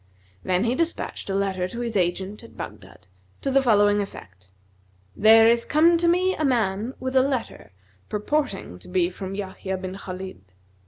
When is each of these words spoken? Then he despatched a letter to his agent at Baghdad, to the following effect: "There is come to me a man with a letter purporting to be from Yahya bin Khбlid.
Then 0.43 0.63
he 0.63 0.73
despatched 0.73 1.29
a 1.29 1.35
letter 1.35 1.67
to 1.67 1.79
his 1.79 1.95
agent 1.95 2.43
at 2.43 2.57
Baghdad, 2.57 3.05
to 3.41 3.51
the 3.51 3.61
following 3.61 4.01
effect: 4.01 4.51
"There 5.15 5.45
is 5.47 5.63
come 5.63 5.95
to 5.99 6.07
me 6.07 6.35
a 6.35 6.43
man 6.43 6.95
with 6.99 7.15
a 7.15 7.21
letter 7.21 7.71
purporting 8.09 8.79
to 8.79 8.87
be 8.87 9.11
from 9.11 9.35
Yahya 9.35 9.77
bin 9.77 9.93
Khбlid. 9.93 10.41